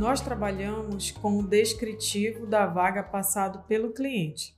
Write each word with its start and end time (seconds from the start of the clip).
nós 0.00 0.22
trabalhamos 0.22 1.10
com 1.10 1.40
o 1.40 1.46
descritivo 1.46 2.46
da 2.46 2.64
vaga 2.64 3.02
passado 3.02 3.66
pelo 3.68 3.92
cliente. 3.92 4.56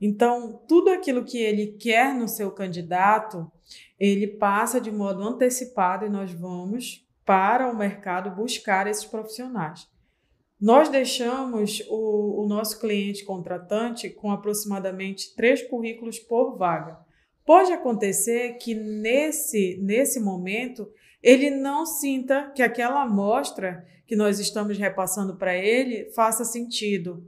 Então, 0.00 0.62
tudo 0.68 0.88
aquilo 0.90 1.24
que 1.24 1.36
ele 1.36 1.72
quer 1.72 2.14
no 2.14 2.28
seu 2.28 2.52
candidato, 2.52 3.50
ele 3.98 4.28
passa 4.28 4.80
de 4.80 4.92
modo 4.92 5.20
antecipado 5.20 6.06
e 6.06 6.08
nós 6.08 6.30
vamos 6.30 7.04
para 7.26 7.68
o 7.68 7.76
mercado 7.76 8.30
buscar 8.30 8.86
esses 8.86 9.04
profissionais. 9.04 9.88
Nós 10.60 10.88
deixamos 10.88 11.82
o, 11.88 12.44
o 12.44 12.46
nosso 12.46 12.78
cliente 12.78 13.24
contratante 13.24 14.08
com 14.08 14.30
aproximadamente 14.30 15.34
três 15.34 15.60
currículos 15.60 16.20
por 16.20 16.56
vaga. 16.56 17.00
Pode 17.48 17.72
acontecer 17.72 18.58
que 18.58 18.74
nesse, 18.74 19.78
nesse 19.80 20.20
momento 20.20 20.86
ele 21.22 21.48
não 21.48 21.86
sinta 21.86 22.52
que 22.54 22.60
aquela 22.60 23.04
amostra 23.04 23.86
que 24.06 24.14
nós 24.14 24.38
estamos 24.38 24.76
repassando 24.76 25.34
para 25.34 25.56
ele 25.56 26.12
faça 26.14 26.44
sentido. 26.44 27.26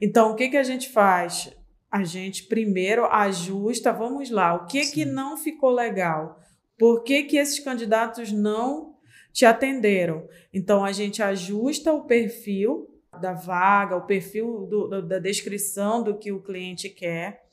Então, 0.00 0.32
o 0.32 0.34
que, 0.34 0.48
que 0.48 0.56
a 0.56 0.64
gente 0.64 0.88
faz? 0.88 1.56
A 1.88 2.02
gente 2.02 2.48
primeiro 2.48 3.06
ajusta, 3.06 3.92
vamos 3.92 4.28
lá, 4.28 4.54
o 4.54 4.66
que, 4.66 4.90
que 4.90 5.04
não 5.04 5.36
ficou 5.36 5.70
legal? 5.70 6.40
Por 6.76 7.04
que, 7.04 7.22
que 7.22 7.36
esses 7.36 7.60
candidatos 7.60 8.32
não 8.32 8.96
te 9.32 9.46
atenderam? 9.46 10.26
Então, 10.52 10.84
a 10.84 10.90
gente 10.90 11.22
ajusta 11.22 11.92
o 11.92 12.06
perfil 12.06 12.90
da 13.20 13.34
vaga, 13.34 13.94
o 13.94 14.04
perfil 14.04 14.66
do, 14.66 15.00
da 15.00 15.20
descrição 15.20 16.02
do 16.02 16.18
que 16.18 16.32
o 16.32 16.42
cliente 16.42 16.88
quer 16.88 17.48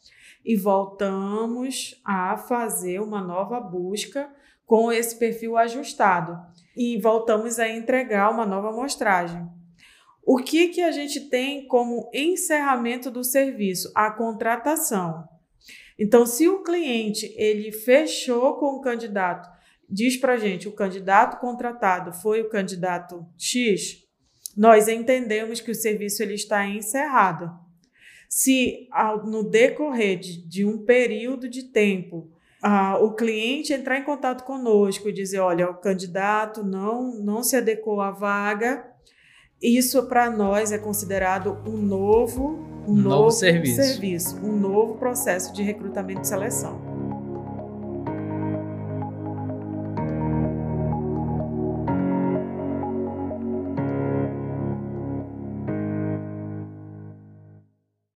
e 0.48 0.56
voltamos 0.56 2.00
a 2.06 2.38
fazer 2.38 3.02
uma 3.02 3.22
nova 3.22 3.59
busca 3.59 4.34
com 4.66 4.89
esse 4.89 5.20
perfil 5.20 5.58
ajustado 5.58 6.39
e 6.73 6.98
voltamos 7.02 7.59
a 7.59 7.67
entregar 7.67 8.31
uma 8.31 8.45
nova 8.45 8.70
amostragem. 8.70 9.45
O 10.26 10.38
que, 10.38 10.70
que 10.70 10.81
a 10.81 10.92
gente 10.92 11.30
tem 11.30 11.67
como 11.67 12.09
encerramento 12.14 13.12
do 13.12 13.26
serviço? 13.26 13.92
A 13.94 14.09
contratação. 14.09 15.28
Então, 16.00 16.26
se 16.26 16.48
o 16.48 16.64
cliente 16.64 17.34
ele 17.36 17.70
fechou 17.73 18.56
com 18.56 18.78
o 18.78 18.82
candidato, 18.82 19.50
diz 19.89 20.16
para 20.16 20.38
gente, 20.38 20.67
o 20.70 20.73
candidato 20.73 21.42
contratado 21.42 22.14
foi 22.14 22.42
o 22.42 22.50
candidato 22.50 23.26
X, 23.38 24.06
nós 24.56 24.88
entendemos 24.88 25.59
que 25.59 25.72
o 25.72 25.76
serviço 25.76 26.23
ele 26.23 26.36
está 26.36 26.66
encerrado. 26.66 27.67
Se 28.30 28.88
no 29.25 29.44
decorrer 29.44 30.20
de, 30.20 30.47
de 30.47 30.66
um 30.66 30.83
período 30.83 31.50
de 31.50 31.64
tempo 31.64 32.30
ah, 32.61 32.97
o 33.00 33.14
cliente 33.14 33.73
entrar 33.73 33.97
em 33.97 34.03
contato 34.03 34.44
conosco 34.44 35.08
e 35.08 35.14
dizer, 35.14 35.39
olha, 35.39 35.70
o 35.70 35.75
candidato 35.75 36.64
não, 36.64 37.14
não 37.23 37.44
se 37.44 37.55
adequou 37.55 38.02
à 38.02 38.11
vaga, 38.11 38.86
isso 39.61 40.08
para 40.08 40.30
nós 40.30 40.72
é 40.72 40.78
considerado 40.78 41.58
um 41.67 41.78
novo, 41.78 42.59
um, 42.88 42.92
um 42.92 42.95
novo, 42.95 43.09
novo 43.09 43.31
serviço. 43.31 43.81
serviço, 43.81 44.36
um 44.44 44.55
novo 44.55 44.95
processo 44.95 45.53
de 45.53 45.64
recrutamento 45.64 46.22
e 46.22 46.28
seleção. 46.28 46.87